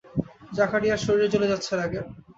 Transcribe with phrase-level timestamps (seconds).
[0.51, 2.01] জাকারিয়ার শরীর জ্বলে যাচ্ছে রাগে।